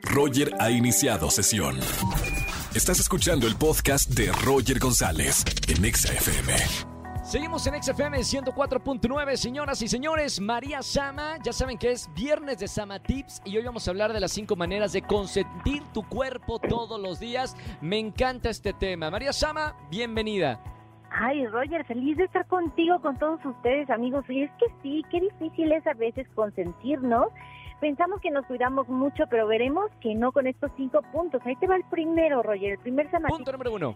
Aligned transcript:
Roger 0.00 0.54
ha 0.58 0.70
iniciado 0.70 1.30
sesión. 1.30 1.78
Estás 2.74 3.00
escuchando 3.00 3.46
el 3.46 3.56
podcast 3.56 4.10
de 4.10 4.32
Roger 4.44 4.78
González 4.78 5.44
en 5.68 5.84
Exa 5.84 6.12
FM. 6.12 6.54
Seguimos 7.24 7.66
en 7.66 7.82
XFM 7.82 8.18
104.9, 8.18 9.36
señoras 9.36 9.80
y 9.82 9.88
señores. 9.88 10.40
María 10.40 10.82
Sama, 10.82 11.36
ya 11.44 11.52
saben 11.52 11.78
que 11.78 11.92
es 11.92 12.10
viernes 12.14 12.58
de 12.58 12.68
Sama 12.68 13.02
Tips 13.02 13.40
y 13.44 13.56
hoy 13.56 13.64
vamos 13.64 13.86
a 13.86 13.90
hablar 13.90 14.12
de 14.12 14.20
las 14.20 14.32
cinco 14.32 14.56
maneras 14.56 14.92
de 14.92 15.02
consentir 15.02 15.82
tu 15.94 16.06
cuerpo 16.08 16.58
todos 16.58 17.00
los 17.00 17.20
días. 17.20 17.56
Me 17.80 17.98
encanta 17.98 18.50
este 18.50 18.72
tema. 18.72 19.10
María 19.10 19.32
Sama, 19.32 19.76
bienvenida. 19.90 20.60
Ay, 21.24 21.46
Roger, 21.46 21.84
feliz 21.84 22.16
de 22.16 22.24
estar 22.24 22.44
contigo, 22.48 23.00
con 23.00 23.16
todos 23.16 23.38
ustedes, 23.44 23.88
amigos. 23.90 24.24
Y 24.28 24.42
es 24.42 24.50
que 24.58 24.66
sí, 24.82 25.04
qué 25.08 25.20
difícil 25.20 25.70
es 25.70 25.86
a 25.86 25.94
veces 25.94 26.26
consentirnos. 26.34 27.28
Pensamos 27.80 28.20
que 28.20 28.32
nos 28.32 28.44
cuidamos 28.46 28.88
mucho, 28.88 29.22
pero 29.30 29.46
veremos 29.46 29.88
que 30.00 30.16
no 30.16 30.32
con 30.32 30.48
estos 30.48 30.72
cinco 30.76 31.00
puntos. 31.12 31.40
Ahí 31.44 31.54
te 31.54 31.68
va 31.68 31.76
el 31.76 31.84
primero, 31.84 32.42
Roger, 32.42 32.72
el 32.72 32.78
primer 32.78 33.08
Sama 33.12 33.28
Punto 33.28 33.52
número 33.52 33.72
uno. 33.72 33.94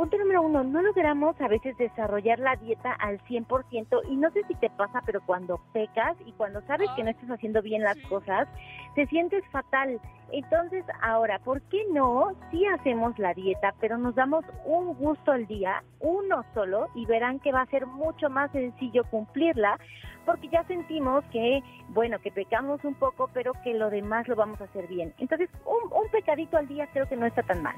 Punto 0.00 0.16
número 0.16 0.40
uno, 0.40 0.64
no 0.64 0.80
logramos 0.80 1.38
a 1.42 1.48
veces 1.48 1.76
desarrollar 1.76 2.38
la 2.38 2.56
dieta 2.56 2.90
al 2.90 3.20
100% 3.24 4.00
y 4.08 4.16
no 4.16 4.30
sé 4.30 4.44
si 4.48 4.54
te 4.54 4.70
pasa, 4.70 5.02
pero 5.04 5.20
cuando 5.26 5.60
pecas 5.74 6.16
y 6.24 6.32
cuando 6.32 6.62
sabes 6.62 6.88
que 6.96 7.04
no 7.04 7.10
estás 7.10 7.28
haciendo 7.28 7.60
bien 7.60 7.82
las 7.82 7.98
cosas, 8.08 8.48
te 8.94 9.06
sientes 9.08 9.44
fatal. 9.52 10.00
Entonces, 10.32 10.86
ahora, 11.02 11.38
¿por 11.40 11.60
qué 11.68 11.84
no? 11.92 12.32
Sí 12.50 12.64
hacemos 12.64 13.18
la 13.18 13.34
dieta, 13.34 13.74
pero 13.78 13.98
nos 13.98 14.14
damos 14.14 14.42
un 14.64 14.94
gusto 14.94 15.32
al 15.32 15.46
día, 15.46 15.84
uno 15.98 16.46
solo, 16.54 16.88
y 16.94 17.04
verán 17.04 17.38
que 17.38 17.52
va 17.52 17.60
a 17.60 17.66
ser 17.66 17.84
mucho 17.84 18.30
más 18.30 18.50
sencillo 18.52 19.04
cumplirla, 19.10 19.78
porque 20.24 20.48
ya 20.48 20.64
sentimos 20.64 21.22
que, 21.26 21.62
bueno, 21.90 22.18
que 22.20 22.32
pecamos 22.32 22.82
un 22.84 22.94
poco, 22.94 23.28
pero 23.34 23.52
que 23.62 23.74
lo 23.74 23.90
demás 23.90 24.26
lo 24.28 24.34
vamos 24.34 24.62
a 24.62 24.64
hacer 24.64 24.86
bien. 24.86 25.12
Entonces, 25.18 25.50
un, 25.66 25.92
un 25.92 26.10
pecadito 26.10 26.56
al 26.56 26.68
día 26.68 26.88
creo 26.90 27.06
que 27.06 27.16
no 27.16 27.26
está 27.26 27.42
tan 27.42 27.62
mal. 27.62 27.76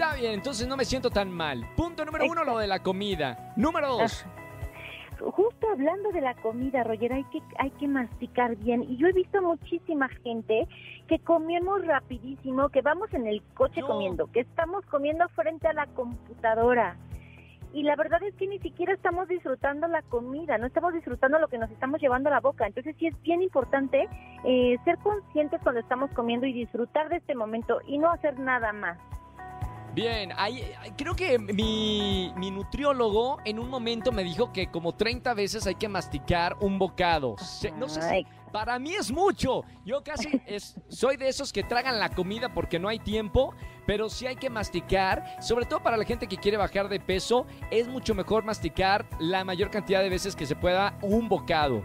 Está 0.00 0.14
bien, 0.14 0.34
entonces 0.34 0.68
no 0.68 0.76
me 0.76 0.84
siento 0.84 1.10
tan 1.10 1.28
mal. 1.28 1.68
Punto 1.74 2.04
número 2.04 2.24
uno, 2.26 2.44
lo 2.44 2.58
de 2.58 2.68
la 2.68 2.78
comida. 2.84 3.52
Número 3.56 3.88
dos. 3.88 4.24
Justo 5.18 5.68
hablando 5.72 6.12
de 6.12 6.20
la 6.20 6.34
comida, 6.34 6.84
Roger, 6.84 7.14
hay 7.14 7.24
que, 7.24 7.42
hay 7.58 7.70
que 7.72 7.88
masticar 7.88 8.54
bien. 8.54 8.84
Y 8.84 8.96
yo 8.96 9.08
he 9.08 9.12
visto 9.12 9.42
muchísima 9.42 10.08
gente 10.22 10.68
que 11.08 11.18
comemos 11.18 11.84
rapidísimo, 11.84 12.68
que 12.68 12.80
vamos 12.80 13.12
en 13.12 13.26
el 13.26 13.42
coche 13.54 13.80
No. 13.80 13.88
comiendo, 13.88 14.30
que 14.30 14.38
estamos 14.38 14.86
comiendo 14.86 15.28
frente 15.30 15.66
a 15.66 15.72
la 15.72 15.88
computadora. 15.88 16.96
Y 17.74 17.82
la 17.82 17.96
verdad 17.96 18.22
es 18.22 18.36
que 18.36 18.46
ni 18.46 18.60
siquiera 18.60 18.94
estamos 18.94 19.26
disfrutando 19.26 19.88
la 19.88 20.02
comida, 20.02 20.58
no 20.58 20.66
estamos 20.68 20.94
disfrutando 20.94 21.40
lo 21.40 21.48
que 21.48 21.58
nos 21.58 21.72
estamos 21.72 22.00
llevando 22.00 22.28
a 22.28 22.34
la 22.34 22.40
boca. 22.40 22.68
Entonces 22.68 22.94
sí 23.00 23.08
es 23.08 23.22
bien 23.22 23.42
importante 23.42 24.08
eh, 24.44 24.78
ser 24.84 24.96
conscientes 24.98 25.60
cuando 25.60 25.80
estamos 25.80 26.08
comiendo 26.12 26.46
y 26.46 26.52
disfrutar 26.52 27.08
de 27.08 27.16
este 27.16 27.34
momento 27.34 27.80
y 27.88 27.98
no 27.98 28.12
hacer 28.12 28.38
nada 28.38 28.72
más. 28.72 28.96
Bien, 29.98 30.30
ahí, 30.36 30.62
creo 30.96 31.16
que 31.16 31.38
mi, 31.38 32.32
mi 32.36 32.50
nutriólogo 32.52 33.38
en 33.44 33.58
un 33.58 33.68
momento 33.68 34.12
me 34.12 34.22
dijo 34.22 34.52
que 34.52 34.68
como 34.70 34.92
30 34.94 35.34
veces 35.34 35.66
hay 35.66 35.74
que 35.74 35.88
masticar 35.88 36.56
un 36.60 36.78
bocado. 36.78 37.36
Se- 37.38 37.72
no 37.72 37.88
sé 37.88 38.00
si- 38.02 38.26
para 38.52 38.78
mí 38.78 38.94
es 38.94 39.10
mucho. 39.10 39.64
Yo 39.84 40.02
casi 40.04 40.28
es, 40.46 40.76
soy 40.88 41.16
de 41.16 41.28
esos 41.28 41.52
que 41.52 41.64
tragan 41.64 41.98
la 41.98 42.10
comida 42.10 42.48
porque 42.54 42.78
no 42.78 42.88
hay 42.88 43.00
tiempo, 43.00 43.54
pero 43.86 44.08
sí 44.08 44.26
hay 44.28 44.36
que 44.36 44.50
masticar. 44.50 45.24
Sobre 45.42 45.66
todo 45.66 45.82
para 45.82 45.96
la 45.96 46.04
gente 46.04 46.28
que 46.28 46.36
quiere 46.36 46.56
bajar 46.56 46.88
de 46.88 47.00
peso, 47.00 47.46
es 47.72 47.88
mucho 47.88 48.14
mejor 48.14 48.44
masticar 48.44 49.04
la 49.18 49.42
mayor 49.44 49.70
cantidad 49.70 50.00
de 50.02 50.10
veces 50.10 50.36
que 50.36 50.46
se 50.46 50.54
pueda 50.54 50.96
un 51.02 51.28
bocado. 51.28 51.82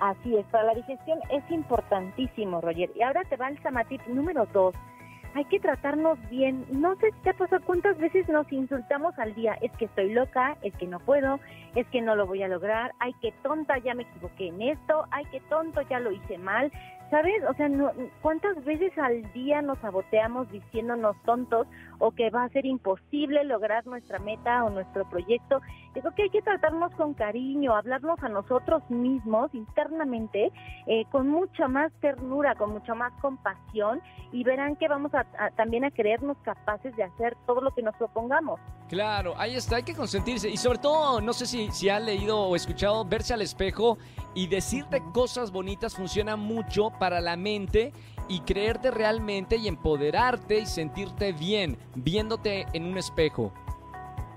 Así 0.00 0.34
es, 0.34 0.46
para 0.46 0.64
la 0.64 0.74
digestión 0.74 1.18
es 1.30 1.44
importantísimo, 1.50 2.62
Roger. 2.62 2.90
Y 2.96 3.02
ahora 3.02 3.22
te 3.28 3.36
va 3.36 3.48
el 3.48 3.62
Samatip 3.62 4.00
número 4.06 4.46
dos. 4.46 4.74
Hay 5.34 5.44
que 5.44 5.60
tratarnos 5.60 6.18
bien. 6.28 6.66
No 6.72 6.96
sé 6.96 7.12
si 7.12 7.18
te 7.22 7.30
ha 7.30 7.34
pasado 7.34 7.62
cuántas 7.64 7.96
veces 7.98 8.28
nos 8.28 8.50
insultamos 8.52 9.16
al 9.18 9.34
día. 9.34 9.56
Es 9.62 9.70
que 9.72 9.84
estoy 9.84 10.12
loca, 10.12 10.56
es 10.62 10.74
que 10.74 10.86
no 10.86 10.98
puedo, 10.98 11.38
es 11.76 11.86
que 11.88 12.02
no 12.02 12.16
lo 12.16 12.26
voy 12.26 12.42
a 12.42 12.48
lograr. 12.48 12.92
Ay, 12.98 13.14
qué 13.20 13.32
tonta, 13.42 13.78
ya 13.78 13.94
me 13.94 14.02
equivoqué 14.02 14.48
en 14.48 14.60
esto. 14.60 15.04
Ay, 15.12 15.24
qué 15.30 15.40
tonto, 15.48 15.82
ya 15.82 16.00
lo 16.00 16.10
hice 16.10 16.36
mal. 16.38 16.72
¿Sabes? 17.10 17.42
O 17.50 17.54
sea, 17.54 17.68
no- 17.68 17.90
¿cuántas 18.22 18.64
veces 18.64 18.96
al 18.96 19.32
día 19.32 19.62
nos 19.62 19.78
saboteamos 19.80 20.48
diciéndonos 20.52 21.16
tontos 21.24 21.66
o 21.98 22.12
que 22.12 22.30
va 22.30 22.44
a 22.44 22.48
ser 22.50 22.64
imposible 22.66 23.42
lograr 23.42 23.84
nuestra 23.86 24.20
meta 24.20 24.64
o 24.64 24.70
nuestro 24.70 25.08
proyecto? 25.10 25.60
Digo 25.94 26.12
que 26.14 26.22
hay 26.22 26.30
que 26.30 26.40
tratarnos 26.40 26.94
con 26.94 27.14
cariño, 27.14 27.74
hablarnos 27.74 28.22
a 28.22 28.28
nosotros 28.28 28.88
mismos 28.90 29.52
internamente 29.54 30.52
eh, 30.86 31.04
con 31.10 31.28
mucha 31.28 31.66
más 31.66 31.90
ternura, 32.00 32.54
con 32.54 32.72
mucha 32.72 32.94
más 32.94 33.12
compasión 33.20 34.00
y 34.30 34.44
verán 34.44 34.76
que 34.76 34.86
vamos 34.86 35.12
a, 35.12 35.26
a- 35.36 35.50
también 35.56 35.84
a 35.84 35.90
creernos 35.90 36.36
capaces 36.44 36.94
de 36.94 37.02
hacer 37.02 37.36
todo 37.44 37.60
lo 37.60 37.72
que 37.72 37.82
nos 37.82 37.96
propongamos. 37.96 38.60
Claro, 38.88 39.34
ahí 39.36 39.54
está, 39.54 39.76
hay 39.76 39.82
que 39.84 39.94
consentirse. 39.94 40.48
Y 40.48 40.56
sobre 40.56 40.78
todo, 40.78 41.20
no 41.20 41.32
sé 41.32 41.46
si, 41.46 41.70
si 41.70 41.88
han 41.88 42.06
leído 42.06 42.38
o 42.40 42.56
escuchado, 42.56 43.04
verse 43.04 43.34
al 43.34 43.42
espejo 43.42 43.98
y 44.34 44.46
decirte 44.48 45.00
cosas 45.12 45.52
bonitas 45.52 45.94
funciona 45.94 46.36
mucho 46.36 46.90
para 47.00 47.20
la 47.20 47.36
mente 47.36 47.92
y 48.28 48.40
creerte 48.42 48.92
realmente 48.92 49.56
y 49.56 49.66
empoderarte 49.66 50.60
y 50.60 50.66
sentirte 50.66 51.32
bien 51.32 51.76
viéndote 51.96 52.66
en 52.72 52.84
un 52.84 52.96
espejo. 52.96 53.52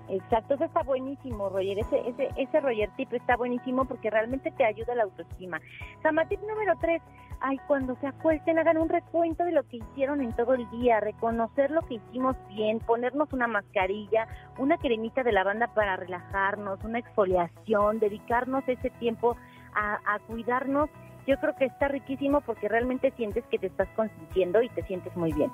Exacto, 0.10 0.56
eso 0.56 0.66
está 0.66 0.84
buenísimo, 0.84 1.50
Roger. 1.50 1.80
Ese, 1.80 2.10
ese, 2.10 2.30
ese 2.36 2.60
Roger 2.60 2.90
tip 2.98 3.14
está 3.14 3.38
buenísimo 3.38 3.86
porque 3.86 4.10
realmente 4.10 4.52
te 4.52 4.66
ayuda 4.66 4.96
la 4.96 5.04
autoestima. 5.04 5.62
Samatip 6.02 6.40
número 6.42 6.74
tres, 6.82 7.02
ay, 7.40 7.58
cuando 7.68 7.96
se 8.02 8.08
acuesten, 8.08 8.60
hagan 8.60 8.78
un 8.78 8.90
recuento 8.90 9.44
de 9.46 9.54
lo 9.54 9.64
que 9.68 9.78
hicieron 9.78 10.22
en 10.22 10.34
todo 10.34 10.56
el 10.56 10.70
día, 10.72 11.00
reconocer 11.00 11.72
lo 11.72 11.82
que 11.84 11.96
hicimos 11.96 12.36
bien, 12.50 12.80
ponernos 12.80 13.32
una 13.32 13.48
mascarilla, 13.48 14.28
una 14.58 14.78
cremita 14.78 15.24
de 15.24 15.32
lavanda 15.32 15.68
para 15.68 15.96
relajarnos, 15.96 16.84
una 16.84 17.00
exfoliación, 17.00 18.00
dedicarnos 18.00 18.64
ese 18.68 18.90
tiempo 18.92 19.38
a, 19.74 20.00
a 20.06 20.20
cuidarnos. 20.28 20.90
Yo 21.26 21.38
creo 21.40 21.56
que 21.56 21.66
está 21.66 21.88
riquísimo 21.88 22.42
porque 22.42 22.68
realmente 22.68 23.12
sientes 23.16 23.44
que 23.50 23.58
te 23.58 23.68
estás 23.68 23.88
consintiendo 23.96 24.62
y 24.62 24.70
te 24.70 24.84
sientes 24.84 25.16
muy 25.16 25.32
bien. 25.34 25.52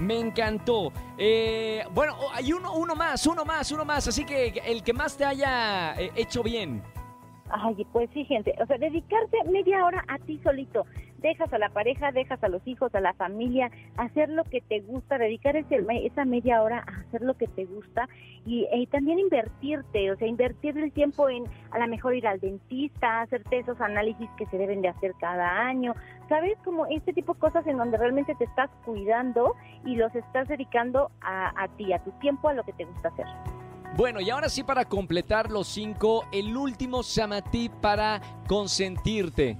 Me 0.00 0.18
encantó. 0.18 0.92
Eh, 1.18 1.84
bueno, 1.92 2.16
oh, 2.20 2.30
hay 2.32 2.52
uno, 2.52 2.72
uno 2.74 2.94
más, 2.94 3.26
uno 3.26 3.44
más, 3.44 3.70
uno 3.72 3.84
más. 3.84 4.06
Así 4.08 4.24
que 4.24 4.54
el 4.64 4.82
que 4.82 4.92
más 4.92 5.16
te 5.16 5.24
haya 5.24 5.94
eh, 5.94 6.10
hecho 6.14 6.42
bien. 6.42 6.82
Ay, 7.50 7.86
pues 7.92 8.08
sí, 8.12 8.24
gente, 8.24 8.54
o 8.60 8.66
sea, 8.66 8.76
dedicarse 8.76 9.36
media 9.50 9.84
hora 9.84 10.04
a 10.08 10.18
ti 10.18 10.38
solito. 10.44 10.84
Dejas 11.18 11.52
a 11.52 11.58
la 11.58 11.68
pareja, 11.68 12.12
dejas 12.12 12.42
a 12.42 12.48
los 12.48 12.66
hijos, 12.66 12.94
a 12.94 13.00
la 13.00 13.12
familia, 13.14 13.70
hacer 13.96 14.28
lo 14.28 14.44
que 14.44 14.60
te 14.60 14.80
gusta, 14.80 15.18
dedicar 15.18 15.56
ese, 15.56 15.84
esa 16.04 16.24
media 16.24 16.62
hora 16.62 16.84
a 16.86 17.00
hacer 17.00 17.22
lo 17.22 17.34
que 17.34 17.48
te 17.48 17.64
gusta 17.64 18.08
y, 18.46 18.66
y 18.72 18.86
también 18.86 19.18
invertirte, 19.18 20.12
o 20.12 20.16
sea, 20.16 20.28
invertir 20.28 20.78
el 20.78 20.92
tiempo 20.92 21.28
en 21.28 21.44
a 21.70 21.78
lo 21.78 21.88
mejor 21.88 22.14
ir 22.14 22.26
al 22.26 22.40
dentista, 22.40 23.22
hacerte 23.22 23.58
esos 23.58 23.80
análisis 23.80 24.28
que 24.38 24.46
se 24.46 24.58
deben 24.58 24.80
de 24.80 24.88
hacer 24.88 25.12
cada 25.20 25.66
año, 25.66 25.94
¿sabes? 26.28 26.56
Como 26.64 26.86
este 26.86 27.12
tipo 27.12 27.34
de 27.34 27.40
cosas 27.40 27.66
en 27.66 27.76
donde 27.76 27.98
realmente 27.98 28.34
te 28.36 28.44
estás 28.44 28.70
cuidando 28.84 29.54
y 29.84 29.96
los 29.96 30.14
estás 30.14 30.48
dedicando 30.48 31.10
a, 31.20 31.52
a 31.62 31.68
ti, 31.76 31.92
a 31.92 31.98
tu 31.98 32.12
tiempo, 32.20 32.48
a 32.48 32.54
lo 32.54 32.62
que 32.62 32.72
te 32.72 32.84
gusta 32.84 33.08
hacer. 33.08 33.26
Bueno, 33.96 34.20
y 34.20 34.30
ahora 34.30 34.48
sí 34.48 34.62
para 34.62 34.84
completar 34.84 35.50
los 35.50 35.66
cinco, 35.66 36.24
el 36.30 36.56
último 36.56 37.02
Samatip 37.02 37.72
para 37.80 38.20
consentirte. 38.46 39.56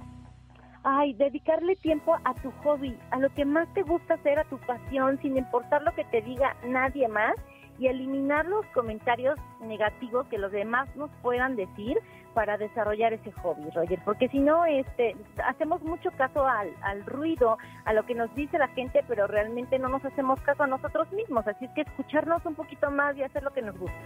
Ay, 0.83 1.13
dedicarle 1.13 1.75
tiempo 1.75 2.15
a 2.23 2.33
tu 2.35 2.51
hobby, 2.63 2.97
a 3.11 3.19
lo 3.19 3.33
que 3.33 3.43
más 3.45 3.71
te 3.73 3.83
gusta 3.83 4.13
hacer, 4.13 4.39
a 4.39 4.45
tu 4.45 4.57
pasión, 4.59 5.19
sin 5.21 5.37
importar 5.37 5.81
lo 5.83 5.93
que 5.93 6.05
te 6.05 6.21
diga 6.21 6.55
nadie 6.65 7.07
más 7.07 7.35
y 7.79 7.87
eliminar 7.87 8.45
los 8.45 8.65
comentarios 8.67 9.37
negativos 9.61 10.27
que 10.27 10.37
los 10.37 10.51
demás 10.51 10.93
nos 10.95 11.09
puedan 11.21 11.55
decir 11.55 11.97
para 12.33 12.57
desarrollar 12.57 13.13
ese 13.13 13.31
hobby, 13.31 13.69
Roger, 13.71 13.99
porque 14.05 14.29
si 14.29 14.39
no, 14.39 14.65
este, 14.65 15.15
hacemos 15.45 15.81
mucho 15.81 16.11
caso 16.11 16.45
al, 16.45 16.69
al 16.81 17.05
ruido, 17.05 17.57
a 17.85 17.93
lo 17.93 18.05
que 18.05 18.15
nos 18.15 18.33
dice 18.35 18.57
la 18.57 18.67
gente, 18.69 19.03
pero 19.07 19.27
realmente 19.27 19.79
no 19.79 19.89
nos 19.89 20.03
hacemos 20.05 20.39
caso 20.41 20.63
a 20.63 20.67
nosotros 20.67 21.11
mismos, 21.11 21.47
así 21.47 21.65
es 21.65 21.71
que 21.71 21.81
escucharnos 21.81 22.45
un 22.45 22.55
poquito 22.55 22.91
más 22.91 23.17
y 23.17 23.23
hacer 23.23 23.43
lo 23.43 23.51
que 23.51 23.61
nos 23.61 23.77
gusta. 23.77 23.97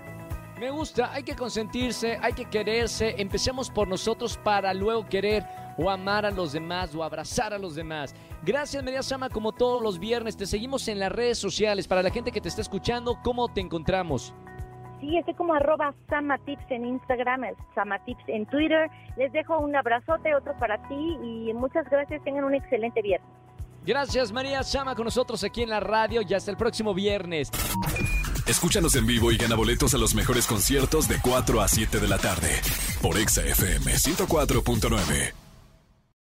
Me 0.60 0.70
gusta, 0.70 1.12
hay 1.12 1.24
que 1.24 1.36
consentirse, 1.36 2.18
hay 2.22 2.34
que 2.34 2.46
quererse. 2.46 3.16
Empecemos 3.18 3.70
por 3.70 3.88
nosotros 3.88 4.38
para 4.38 4.74
luego 4.74 5.06
querer 5.10 5.44
o 5.78 5.90
amar 5.90 6.26
a 6.26 6.32
los 6.32 6.54
demás 6.54 6.94
o 6.96 7.04
abrazar 7.04 7.54
a 7.54 7.58
los 7.58 7.76
demás. 7.76 8.16
Gracias, 8.44 8.84
María 8.84 9.04
Sama, 9.04 9.30
como 9.30 9.52
todos 9.52 9.82
los 9.82 10.00
viernes. 10.00 10.38
Te 10.38 10.46
seguimos 10.46 10.88
en 10.88 11.00
las 11.00 11.12
redes 11.12 11.38
sociales. 11.38 11.88
Para 11.88 12.04
la 12.04 12.10
gente 12.10 12.32
que 12.32 12.42
te 12.42 12.50
está 12.50 12.62
escuchando, 12.62 13.18
¿cómo 13.24 13.52
te 13.52 13.62
encontramos? 13.62 14.34
Sí, 15.00 15.18
estoy 15.18 15.34
como 15.34 15.54
arroba 15.54 15.94
Samatips 16.10 16.64
en 16.70 16.86
Instagram, 16.86 17.42
Samatips 17.76 18.24
en 18.28 18.46
Twitter. 18.46 18.90
Les 19.18 19.32
dejo 19.34 19.60
un 19.60 19.76
abrazote, 19.76 20.34
otro 20.34 20.54
para 20.60 20.78
ti 20.88 21.18
y 21.22 21.54
muchas 21.54 21.90
gracias. 21.90 22.24
Tengan 22.24 22.46
un 22.46 22.56
excelente 22.56 23.02
viernes. 23.02 23.30
Gracias, 23.86 24.32
María 24.32 24.64
Sama, 24.64 24.96
con 24.96 25.04
nosotros 25.04 25.44
aquí 25.44 25.62
en 25.62 25.70
la 25.70 25.82
radio 25.82 26.22
y 26.22 26.34
hasta 26.34 26.52
el 26.52 26.58
próximo 26.58 26.94
viernes. 26.94 27.52
Escúchanos 28.48 28.96
en 28.96 29.06
vivo 29.06 29.32
y 29.32 29.38
gana 29.38 29.56
boletos 29.56 29.94
a 29.94 29.98
los 29.98 30.16
mejores 30.16 30.48
conciertos 30.48 31.08
de 31.08 31.18
4 31.22 31.62
a 31.62 31.68
7 31.68 32.00
de 32.00 32.08
la 32.08 32.18
tarde 32.18 32.62
por 33.02 33.18
Exa 33.18 33.42
FM 33.42 33.92
104.9. 33.94 35.43